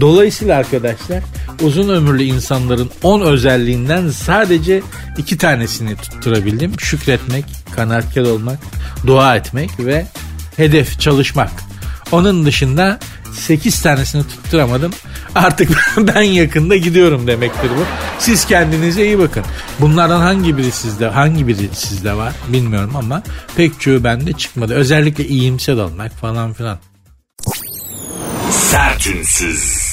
[0.00, 1.22] Dolayısıyla arkadaşlar
[1.62, 4.82] uzun ömürlü insanların 10 özelliğinden sadece
[5.18, 6.80] iki tanesini tutturabildim.
[6.80, 7.44] Şükretmek,
[7.76, 8.58] kanaatkar olmak,
[9.06, 10.06] dua etmek ve
[10.56, 11.50] hedef çalışmak.
[12.12, 12.98] Onun dışında
[13.34, 14.92] 8 tanesini tutturamadım.
[15.34, 17.84] Artık ben yakında gidiyorum demektir bu.
[18.18, 19.44] Siz kendinize iyi bakın.
[19.80, 23.22] Bunlardan hangi biri sizde, hangi biri sizde var bilmiyorum ama
[23.56, 24.74] pek çoğu bende çıkmadı.
[24.74, 26.78] Özellikle iyimser olmak falan filan.
[28.50, 29.88] Sertünsüz.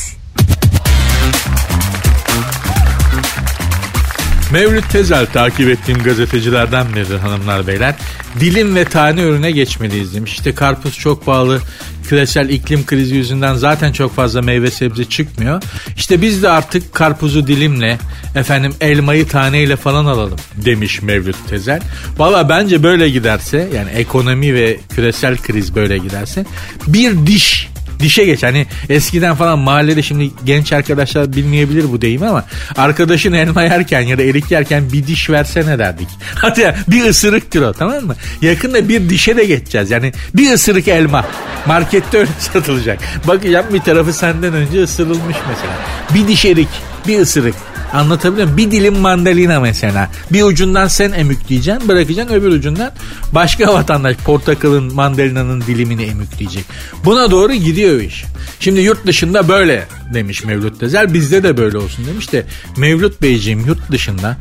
[4.51, 7.95] Mevlüt Tezel takip ettiğim gazetecilerden biridir hanımlar beyler.
[8.39, 10.33] Dilim ve tane ürüne geçmeliyiz demiş.
[10.33, 11.61] İşte karpuz çok pahalı.
[12.09, 15.63] Küresel iklim krizi yüzünden zaten çok fazla meyve sebze çıkmıyor.
[15.97, 17.97] İşte biz de artık karpuzu dilimle
[18.35, 21.81] efendim elmayı taneyle falan alalım demiş Mevlüt Tezel.
[22.17, 26.45] Valla bence böyle giderse yani ekonomi ve küresel kriz böyle giderse
[26.87, 28.43] bir diş dişe geç.
[28.43, 32.45] Hani eskiden falan mahallede şimdi genç arkadaşlar bilmeyebilir bu deyimi ama
[32.77, 36.07] arkadaşın elma yerken ya da erik yerken bir diş versene derdik.
[36.35, 38.15] Hadi bir ısırıktır o tamam mı?
[38.41, 39.91] Yakında bir dişe de geçeceğiz.
[39.91, 41.25] Yani bir ısırık elma.
[41.65, 42.99] Markette öyle satılacak.
[43.27, 45.73] Bakacağım bir tarafı senden önce ısırılmış mesela.
[46.13, 46.69] Bir diş erik,
[47.07, 47.55] bir ısırık.
[47.95, 48.57] Anlatabiliyor muyum?
[48.57, 50.11] Bir dilim mandalina mesela.
[50.31, 52.91] Bir ucundan sen emükleyeceksin bırakacaksın öbür ucundan
[53.31, 56.65] başka vatandaş portakalın mandalinanın dilimini emükleyecek.
[57.05, 58.25] Buna doğru gidiyor iş.
[58.59, 61.13] Şimdi yurt dışında böyle demiş Mevlüt Tezer.
[61.13, 62.45] Bizde de böyle olsun demiş de
[62.77, 64.37] Mevlüt Beyciğim yurt dışında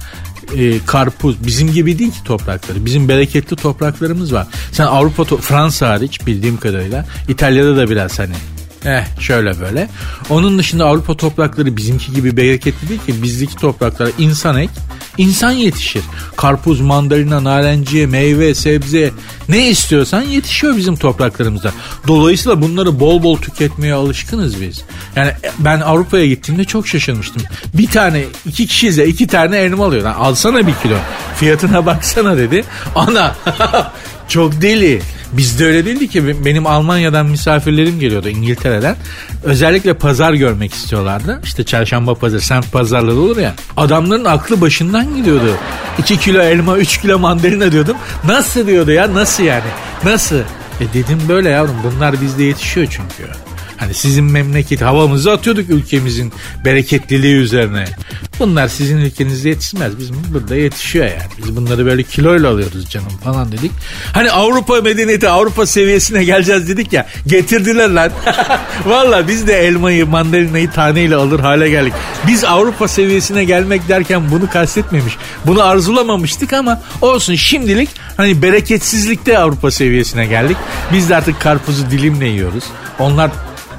[0.57, 2.85] e, karpuz bizim gibi değil ki toprakları.
[2.85, 4.47] Bizim bereketli topraklarımız var.
[4.73, 8.35] Sen Avrupa Fransa hariç bildiğim kadarıyla İtalya'da da biraz hani
[8.85, 9.89] Eh şöyle böyle.
[10.31, 13.23] Onun dışında Avrupa toprakları bizimki gibi bereketli değil ki.
[13.23, 14.73] Bizdeki topraklar insan ek,
[15.19, 16.03] insan yetişir.
[16.37, 19.11] Karpuz, mandalina, narenciye, meyve, sebze
[19.49, 21.73] ne istiyorsan yetişiyor bizim topraklarımızda.
[22.09, 24.83] Dolayısıyla bunları bol bol tüketmeye alışkınız biz.
[25.17, 27.43] Yani ben Avrupa'ya gittiğimde çok şaşırmıştım.
[27.75, 30.05] Bir tane, iki kişiyiz iki tane elma alıyor.
[30.05, 30.97] Yani alsana bir kilo.
[31.37, 32.65] Fiyatına baksana dedi.
[32.95, 33.37] Ana
[34.29, 35.03] çok deli.
[35.37, 38.97] Bizde öyle değildi ki benim Almanya'dan misafirlerim geliyordu İngiltere'den.
[39.43, 41.41] Özellikle pazar görmek istiyorlardı.
[41.45, 43.55] İşte çarşamba pazar, semt pazarları olur ya.
[43.77, 45.57] Adamların aklı başından gidiyordu.
[45.99, 47.97] 2 kilo elma, 3 kilo mandalina diyordum.
[48.25, 49.71] Nasıl diyordu ya nasıl yani?
[50.05, 50.39] Nasıl?
[50.81, 53.33] E dedim böyle yavrum bunlar bizde yetişiyor çünkü.
[53.77, 56.33] Hani sizin memleket havamızı atıyorduk ülkemizin
[56.65, 57.85] bereketliliği üzerine.
[58.39, 59.99] Bunlar sizin ülkenizde yetişmez.
[59.99, 61.31] Bizim burada yetişiyor yani.
[61.39, 63.73] Biz bunları böyle kiloyla alıyoruz canım falan dedik.
[64.13, 67.07] Hani Avrupa medeniyeti Avrupa seviyesine geleceğiz dedik ya.
[67.27, 68.11] Getirdiler lan.
[68.87, 71.93] Valla biz de elmayı mandalinayı taneyle alır hale geldik.
[72.27, 75.17] Biz Avrupa seviyesine gelmek derken bunu kastetmemiş.
[75.47, 80.57] Bunu arzulamamıştık ama olsun şimdilik hani bereketsizlikte Avrupa seviyesine geldik.
[80.93, 82.65] Biz de artık karpuzu dilimle yiyoruz.
[82.99, 83.31] Onlar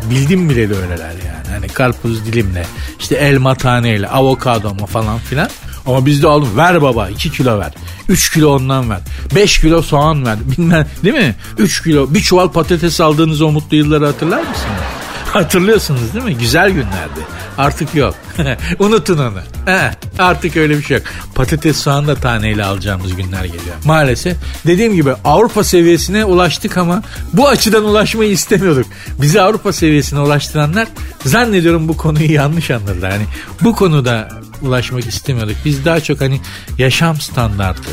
[0.09, 1.47] bildim bile de öyleler yani.
[1.49, 2.65] Hani karpuz dilimle,
[2.99, 5.49] işte elma taneyle, avokado mu falan filan.
[5.85, 6.49] Ama biz de aldım.
[6.57, 7.73] Ver baba 2 kilo ver.
[8.09, 8.99] 3 kilo ondan ver.
[9.35, 10.37] 5 kilo soğan ver.
[10.57, 11.35] Bilmem değil mi?
[11.57, 14.94] 3 kilo bir çuval patates aldığınız o mutlu yılları hatırlar mısınız?
[15.35, 16.37] Hatırlıyorsunuz değil mi?
[16.37, 17.19] Güzel günlerdi.
[17.57, 18.15] Artık yok.
[18.79, 19.39] Unutun onu.
[19.65, 21.05] He, artık öyle bir şey yok.
[21.35, 23.75] Patates soğan da taneyle alacağımız günler geliyor.
[23.85, 28.85] Maalesef dediğim gibi Avrupa seviyesine ulaştık ama bu açıdan ulaşmayı istemiyorduk.
[29.21, 30.87] Bizi Avrupa seviyesine ulaştıranlar
[31.25, 33.11] zannediyorum bu konuyu yanlış anladılar.
[33.11, 33.25] Yani
[33.61, 34.29] bu konuda
[34.61, 35.55] ulaşmak istemiyorduk.
[35.65, 36.41] Biz daha çok hani
[36.77, 37.89] yaşam standartı,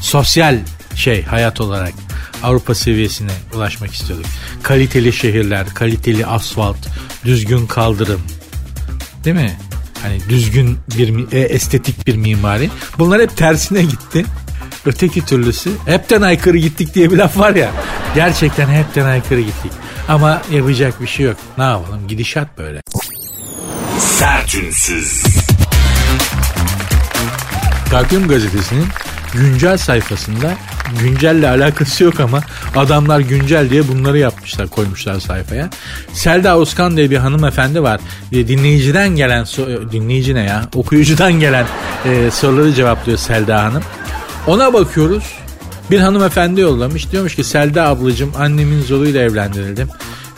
[0.00, 0.58] sosyal
[0.94, 1.92] şey hayat olarak
[2.42, 4.26] Avrupa seviyesine ulaşmak istiyorduk.
[4.62, 6.76] Kaliteli şehirler, kaliteli asfalt,
[7.24, 8.20] düzgün kaldırım.
[9.24, 9.58] Değil mi?
[10.02, 12.70] Hani düzgün bir e, estetik bir mimari.
[12.98, 14.24] Bunlar hep tersine gitti.
[14.86, 17.70] Öteki türlüsü hepten aykırı gittik diye bir laf var ya.
[18.14, 19.72] Gerçekten hepten aykırı gittik.
[20.08, 21.36] Ama yapacak bir şey yok.
[21.58, 22.80] Ne yapalım gidişat böyle.
[23.98, 25.22] Sertünsüz.
[27.90, 28.86] Takvim gazetesinin
[29.32, 30.54] güncel sayfasında
[31.02, 32.40] güncelle alakası yok ama
[32.76, 35.70] adamlar güncel diye bunları yapmışlar koymuşlar sayfaya.
[36.12, 38.00] Selda Oskan diye bir hanımefendi var.
[38.32, 41.66] E, dinleyiciden gelen so- dinleyici ne ya okuyucudan gelen
[42.04, 43.82] e, soruları cevaplıyor Selda Hanım.
[44.46, 45.24] Ona bakıyoruz.
[45.90, 47.12] Bir hanımefendi yollamış.
[47.12, 49.88] Diyormuş ki Selda ablacığım annemin zoruyla evlendirildim.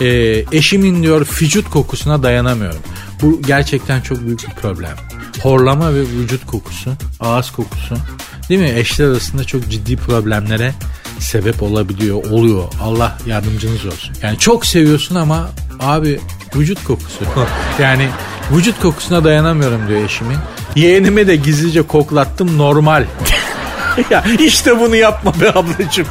[0.00, 0.06] E,
[0.52, 2.80] eşimin diyor vücut kokusuna dayanamıyorum.
[3.22, 4.96] Bu gerçekten çok büyük bir problem.
[5.42, 7.96] Horlama ve vücut kokusu, ağız kokusu
[8.48, 8.72] değil mi?
[8.76, 10.72] Eşler arasında çok ciddi problemlere
[11.18, 12.64] sebep olabiliyor, oluyor.
[12.82, 14.14] Allah yardımcınız olsun.
[14.22, 15.48] Yani çok seviyorsun ama
[15.80, 16.20] abi
[16.56, 17.24] vücut kokusu.
[17.78, 18.08] yani
[18.52, 20.38] vücut kokusuna dayanamıyorum diyor eşimin.
[20.76, 23.04] Yeğenime de gizlice koklattım normal.
[24.10, 26.06] ya işte bunu yapma be ablacığım.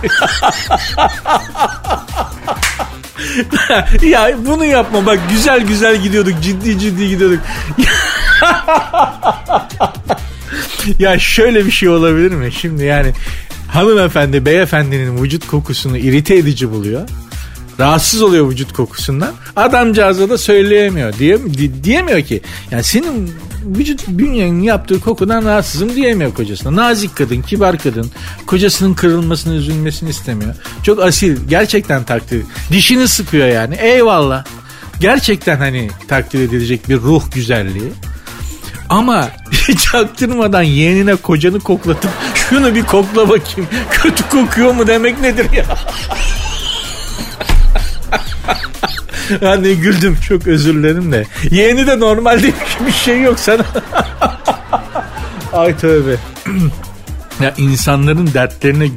[4.10, 7.39] ya bunu yapma bak güzel güzel gidiyorduk ciddi ciddi gidiyorduk.
[11.00, 12.52] ya şöyle bir şey olabilir mi?
[12.52, 13.13] Şimdi yani
[13.67, 17.10] hanımefendi beyefendinin vücut kokusunu irite edici buluyor.
[17.80, 19.34] Rahatsız oluyor vücut kokusundan.
[19.56, 21.13] Adamcağıza da söyleyemiyor.
[21.19, 22.41] Diye, di, diyemiyor ki.
[22.71, 23.32] Yani senin
[23.65, 26.76] vücut bünyenin yaptığı kokudan rahatsızım diyemiyor kocasına.
[26.76, 28.12] Nazik kadın, kibar kadın.
[28.45, 30.56] Kocasının kırılmasını, üzülmesini istemiyor.
[30.84, 31.38] Çok asil.
[31.50, 32.43] Gerçekten takdir.
[32.71, 33.76] Dişini sıkıyor yani.
[33.76, 34.45] Eyvallah.
[35.00, 37.91] Gerçekten hani takdir edilecek bir ruh güzelliği.
[38.89, 39.30] Ama
[39.91, 45.65] çaktırmadan yeğenine kocanı koklatıp şunu bir kokla bakayım kötü kokuyor mu demek nedir ya?
[49.41, 51.26] hani güldüm çok özür dilerim de.
[51.52, 52.54] Yeğeni de normal değil
[52.88, 53.65] bir şey yok sana.
[55.54, 56.15] Ay tövbe.
[57.41, 58.89] ya insanların dertlerine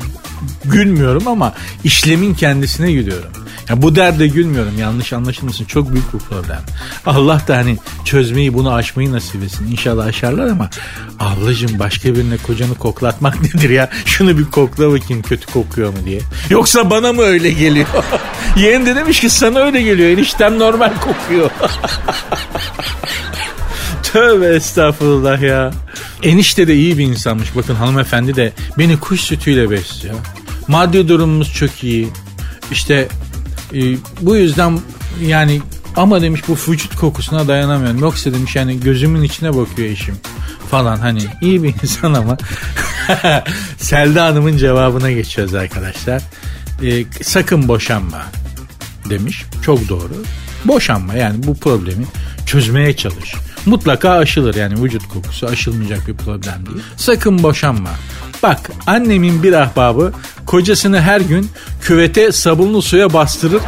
[0.65, 1.53] gülmüyorum ama
[1.85, 3.31] işlemin kendisine gülüyorum.
[3.71, 6.61] Ya bu derde gülmüyorum yanlış anlaşılmasın çok büyük bir problem.
[7.07, 9.73] Allah da hani çözmeyi bunu aşmayı nasip etsin.
[9.73, 10.71] İnşallah aşarlar ama
[11.21, 13.89] ablacığım başka birine kocanı koklatmak nedir ya?
[14.05, 16.21] Şunu bir kokla bakayım kötü kokuyor mu diye.
[16.51, 17.87] Yoksa bana mı öyle geliyor?
[18.57, 21.51] Yeğen de demiş ki sana öyle geliyor eniştem normal kokuyor.
[24.03, 25.71] Tövbe estağfurullah ya.
[26.23, 27.57] Enişte de iyi bir insanmış.
[27.57, 30.15] Bakın hanımefendi de beni kuş sütüyle besliyor.
[30.69, 32.09] Maddi durumumuz çok iyi.
[32.73, 33.09] İşte
[33.75, 34.79] e, bu yüzden
[35.23, 35.61] yani
[35.97, 37.99] ama demiş bu vücut kokusuna dayanamıyorum.
[37.99, 40.17] Yoksa demiş yani gözümün içine bakıyor eşim
[40.71, 42.37] falan hani iyi bir insan ama
[43.79, 46.23] Selda Hanım'ın cevabına geçiyoruz arkadaşlar.
[46.83, 48.23] E, sakın boşanma
[49.11, 49.45] demiş.
[49.63, 50.25] Çok doğru.
[50.65, 52.05] Boşanma yani bu problemi
[52.47, 53.35] çözmeye çalış.
[53.67, 56.83] Mutlaka aşılır yani vücut kokusu aşılmayacak bir problem değil.
[56.97, 57.91] Sakın boşanma.
[58.43, 60.13] Bak annemin bir ahbabı
[60.47, 61.51] kocasını her gün
[61.83, 63.63] küvete sabunlu suya bastırır.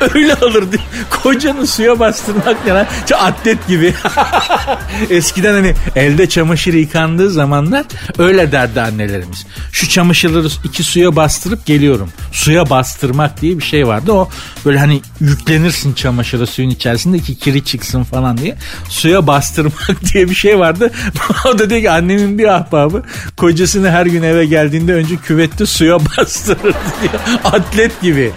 [0.14, 0.36] Öyle
[0.72, 0.82] diye.
[1.22, 2.86] Kocanı suya bastırmak ne lan?
[3.18, 3.94] Atlet gibi.
[5.10, 7.84] Eskiden hani elde çamaşır yıkandığı zamanlar
[8.18, 9.46] öyle derdi annelerimiz.
[9.72, 12.10] Şu çamaşırları iki suya bastırıp geliyorum.
[12.32, 14.12] Suya bastırmak diye bir şey vardı.
[14.12, 14.28] O
[14.64, 18.56] böyle hani yüklenirsin çamaşırı suyun içerisinde ki kiri çıksın falan diye.
[18.88, 20.92] Suya bastırmak diye bir şey vardı.
[21.44, 23.02] o da diyor ki annemin bir ahbabı
[23.36, 27.40] kocasını her gün eve geldiğinde önce küvette suya bastırır diyor.
[27.44, 28.32] Atlet gibi.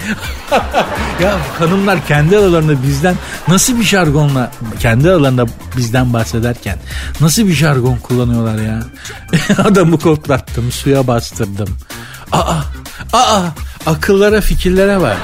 [1.24, 3.15] ya hanımlar kendi aralarında bizden
[3.48, 5.46] nasıl bir jargonla kendi aralarında
[5.78, 6.78] bizden bahsederken
[7.22, 8.84] nasıl bir jargon kullanıyorlar ya.
[9.64, 11.70] Adamı koklattım, suya bastırdım.
[12.32, 12.62] Aa,
[13.14, 13.42] aa,
[13.86, 15.18] akıllara fikirlere var.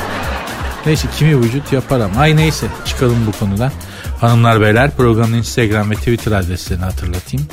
[0.86, 2.22] Neyse kimi vücut yapar ama.
[2.22, 3.72] Ay neyse çıkalım bu konudan.
[4.20, 7.48] Hanımlar beyler programın Instagram ve Twitter adreslerini hatırlatayım.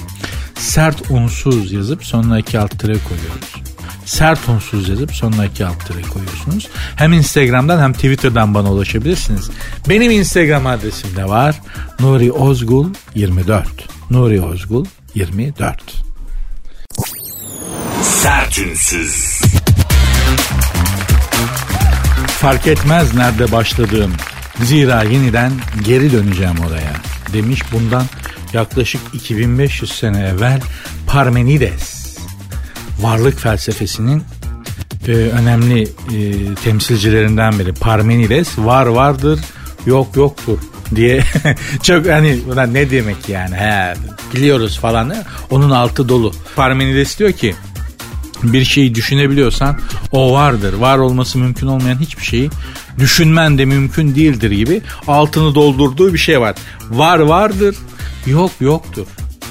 [0.58, 3.63] Sert unsuz yazıp sonuna iki alt tere koyuyoruz
[4.04, 6.68] sert unsuz yazıp sonuna iki alt tere koyuyorsunuz.
[6.96, 9.50] Hem Instagram'dan hem Twitter'dan bana ulaşabilirsiniz.
[9.88, 11.60] Benim Instagram adresim de var.
[12.00, 13.66] Nuri Ozgul 24.
[14.10, 16.04] Nuri Ozgul 24.
[18.02, 19.40] Sertünsüz.
[22.26, 24.12] Fark etmez nerede başladığım.
[24.62, 25.52] Zira yeniden
[25.84, 26.92] geri döneceğim oraya
[27.32, 28.04] demiş bundan
[28.52, 30.60] yaklaşık 2500 sene evvel
[31.06, 32.03] Parmenides
[33.04, 34.22] varlık felsefesinin
[35.08, 37.72] e, önemli e, temsilcilerinden biri.
[37.72, 39.40] Parmenides var vardır
[39.86, 40.58] yok yoktur
[40.94, 41.22] diye
[41.82, 42.38] çok hani
[42.72, 43.94] ne demek yani he,
[44.34, 45.14] biliyoruz falan
[45.50, 46.32] onun altı dolu.
[46.56, 47.54] Parmenides diyor ki
[48.42, 49.78] bir şeyi düşünebiliyorsan
[50.12, 50.72] o vardır.
[50.74, 52.50] Var olması mümkün olmayan hiçbir şeyi
[52.98, 56.54] düşünmen de mümkün değildir gibi altını doldurduğu bir şey var.
[56.90, 57.76] Var vardır,
[58.26, 59.06] yok yoktur.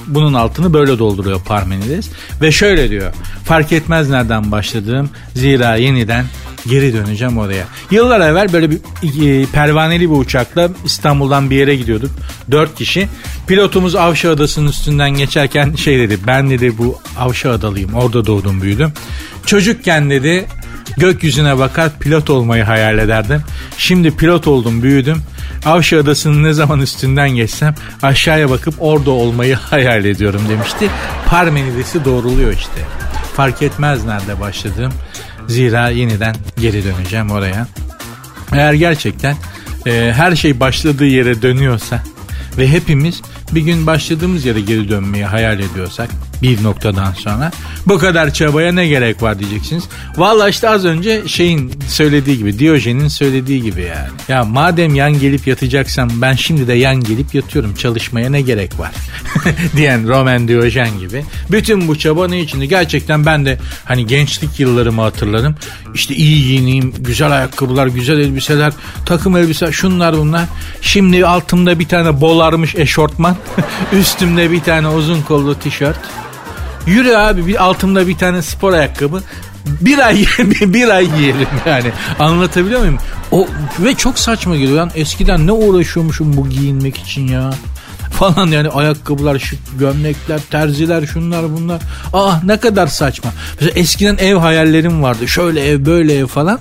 [0.08, 2.10] Bunun altını böyle dolduruyor Parmenides.
[2.42, 3.14] Ve şöyle diyor.
[3.46, 6.26] Fark etmez nereden başladığım zira yeniden
[6.68, 7.66] geri döneceğim oraya.
[7.92, 8.78] Yıllar evvel böyle bir
[9.42, 12.12] e, pervaneli bir uçakla İstanbul'dan bir yere gidiyorduk.
[12.52, 13.08] Dört kişi.
[13.48, 16.18] Pilotumuz Avşa Adası'nın üstünden geçerken şey dedi.
[16.28, 17.94] Ben dedi bu Avşa Adalıyım.
[17.94, 18.94] Orada doğdum büyüdüm.
[19.46, 20.46] Çocukken dedi
[20.98, 23.42] gökyüzüne bakar pilot olmayı hayal ederdim.
[23.78, 25.18] Şimdi pilot oldum büyüdüm.
[25.66, 30.90] Avşa Adası'nın ne zaman üstünden geçsem aşağıya bakıp orada olmayı hayal ediyorum demişti.
[31.28, 32.82] Parmenides'i doğruluyor işte.
[33.36, 34.94] Fark etmez nerede başladığım.
[35.48, 37.68] Zira yeniden geri döneceğim oraya.
[38.52, 39.36] Eğer gerçekten
[39.88, 42.04] e, her şey başladığı yere dönüyorsa
[42.58, 43.22] ve hepimiz
[43.52, 46.10] bir gün başladığımız yere geri dönmeyi hayal ediyorsak
[46.44, 47.52] bir noktadan sonra
[47.88, 49.84] bu kadar çabaya ne gerek var diyeceksiniz.
[50.18, 54.10] Valla işte az önce şeyin söylediği gibi Diyojen'in söylediği gibi yani.
[54.28, 58.92] Ya madem yan gelip yatacaksam ben şimdi de yan gelip yatıyorum çalışmaya ne gerek var
[59.78, 61.26] diyen Roman Diyojen gibi.
[61.52, 62.68] Bütün bu çaba ne içindi?
[62.68, 65.56] Gerçekten ben de hani gençlik yıllarımı hatırlarım.
[65.94, 68.74] İşte iyi giyineyim, güzel ayakkabılar, güzel elbiseler,
[69.06, 70.46] takım elbise, şunlar bunlar.
[70.82, 73.36] Şimdi altımda bir tane bolarmış eşortman,
[73.94, 76.00] üstümde bir tane uzun kollu tişört.
[76.88, 79.22] Yürü abi bir altımda bir tane spor ayakkabı.
[79.66, 80.26] Bir ay
[80.62, 81.92] bir ay yiyelim yani.
[82.20, 82.98] Anlatabiliyor muyum?
[83.32, 83.48] O
[83.80, 84.78] ve çok saçma geliyor.
[84.78, 87.54] Yani eskiden ne uğraşıyormuşum bu giyinmek için ya
[88.12, 91.82] falan yani ayakkabılar, şık gömlekler, terziler, şunlar bunlar.
[92.14, 93.32] Ah ne kadar saçma.
[93.60, 95.28] Mesela eskiden ev hayallerim vardı.
[95.28, 96.60] Şöyle ev, böyle ev falan.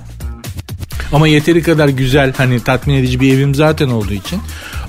[1.13, 4.39] Ama yeteri kadar güzel hani tatmin edici bir evim zaten olduğu için.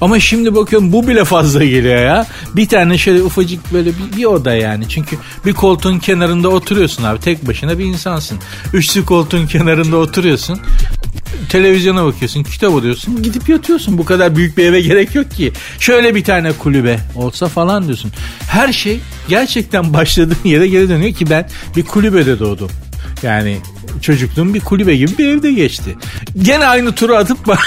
[0.04, 2.26] Ama şimdi bakıyorum bu bile fazla geliyor ya.
[2.56, 4.88] Bir tane şöyle ufacık böyle bir, bir oda yani.
[4.88, 7.20] Çünkü bir koltuğun kenarında oturuyorsun abi.
[7.20, 8.38] Tek başına bir insansın.
[8.72, 10.60] Üçlü koltuğun kenarında oturuyorsun.
[11.48, 13.98] Televizyona bakıyorsun, kitap alıyorsun, gidip yatıyorsun.
[13.98, 15.52] Bu kadar büyük bir eve gerek yok ki.
[15.80, 18.12] Şöyle bir tane kulübe olsa falan diyorsun.
[18.48, 22.70] Her şey gerçekten başladığın yere geri dönüyor ki ben bir kulübede doğdum.
[23.22, 23.58] Yani
[24.02, 25.96] çocukluğum bir kulübe gibi bir evde geçti.
[26.42, 27.38] Gene aynı turu atıp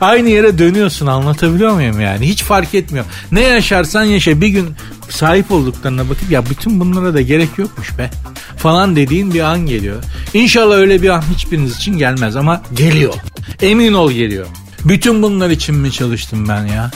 [0.00, 2.28] aynı yere dönüyorsun anlatabiliyor muyum yani?
[2.28, 3.04] Hiç fark etmiyor.
[3.32, 4.68] Ne yaşarsan yaşa bir gün
[5.08, 8.10] sahip olduklarına bakıp ya bütün bunlara da gerek yokmuş be
[8.56, 10.02] falan dediğin bir an geliyor.
[10.34, 13.14] İnşallah öyle bir an hiçbiriniz için gelmez ama geliyor.
[13.62, 14.46] Emin ol geliyor.
[14.84, 16.90] Bütün bunlar için mi çalıştım ben ya?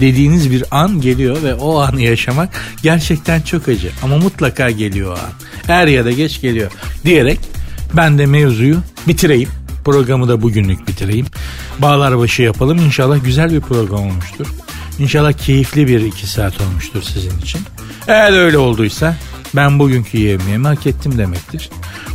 [0.00, 2.48] dediğiniz bir an geliyor ve o anı yaşamak
[2.82, 3.90] gerçekten çok acı.
[4.02, 5.32] Ama mutlaka geliyor o an.
[5.68, 6.70] Er ya da geç geliyor
[7.04, 7.40] diyerek
[7.96, 8.78] ben de mevzuyu
[9.08, 9.48] bitireyim.
[9.84, 11.26] Programı da bugünlük bitireyim.
[11.78, 12.78] Bağlar başı yapalım.
[12.78, 14.46] İnşallah güzel bir program olmuştur.
[14.98, 17.60] İnşallah keyifli bir iki saat olmuştur sizin için.
[18.08, 19.16] Eğer öyle olduysa
[19.56, 21.70] ben bugünkü yemeğimi hak ettim demektir.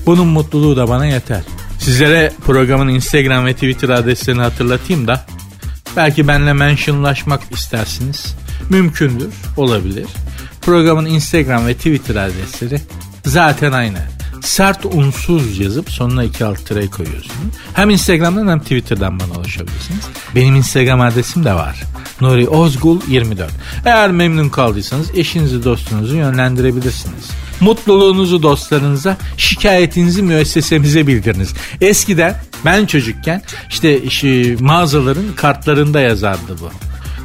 [0.05, 1.41] Bunun mutluluğu da bana yeter.
[1.79, 5.25] Sizlere programın Instagram ve Twitter adreslerini hatırlatayım da
[5.95, 8.35] belki benle mentionlaşmak istersiniz.
[8.69, 10.05] Mümkündür, olabilir.
[10.61, 12.81] Programın Instagram ve Twitter adresleri
[13.25, 17.55] zaten aynı sert unsuz yazıp sonuna iki alt tirayı koyuyorsunuz.
[17.73, 20.05] Hem Instagram'dan hem Twitter'dan bana ulaşabilirsiniz.
[20.35, 21.83] Benim Instagram adresim de var.
[22.21, 23.51] Nuri Ozgul 24.
[23.85, 27.29] Eğer memnun kaldıysanız eşinizi dostunuzu yönlendirebilirsiniz.
[27.59, 31.53] Mutluluğunuzu dostlarınıza, şikayetinizi müessesemize bildiriniz.
[31.81, 36.71] Eskiden ben çocukken işte, işte mağazaların kartlarında yazardı bu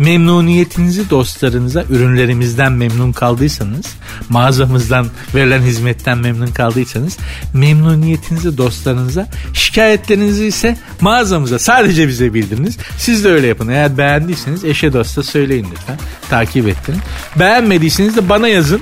[0.03, 3.87] memnuniyetinizi dostlarınıza ürünlerimizden memnun kaldıysanız,
[4.29, 7.19] mağazamızdan verilen hizmetten memnun kaldıysanız
[7.55, 12.79] memnuniyetinizi dostlarınıza, şikayetlerinizi ise mağazamıza sadece bize bildiriniz.
[12.99, 13.69] Siz de öyle yapın.
[13.69, 15.99] Eğer beğendiyseniz eşe dosta söyleyin lütfen.
[16.31, 17.01] Takip ettirin.
[17.39, 18.81] Beğenmediyseniz de bana yazın.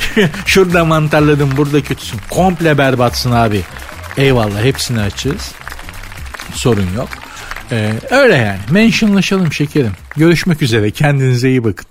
[0.46, 2.20] Şurada mantarladım, burada kötüsün.
[2.30, 3.62] Komple berbatsın abi.
[4.16, 5.52] Eyvallah hepsini açığız.
[6.54, 7.08] Sorun yok.
[7.72, 8.58] Ee, öyle yani.
[8.70, 9.92] Mentionlaşalım şekerim.
[10.18, 10.90] Görüşmek üzere.
[10.90, 11.86] Kendinize iyi bakın.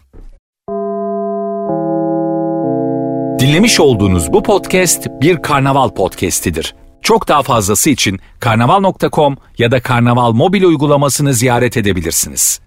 [3.39, 6.75] Dinlemiş olduğunuz bu podcast bir karnaval podcastidir.
[7.01, 12.66] Çok daha fazlası için karnaval.com ya da karnaval mobil uygulamasını ziyaret edebilirsiniz.